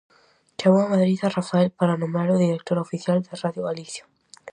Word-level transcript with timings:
Chamou 0.59 0.79
a 0.83 0.91
Madrid 0.93 1.19
a 1.27 1.33
Rafael 1.37 1.67
para 1.79 1.99
nomealo 2.01 2.43
director 2.45 2.77
oficial 2.85 3.17
de 3.25 3.37
Radio 3.43 3.61
Galicia. 3.69 4.03